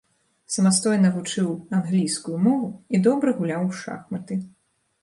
[0.53, 1.51] Самастойна вучыў
[1.81, 4.43] англійскую мову і добра гуляў у шахматы.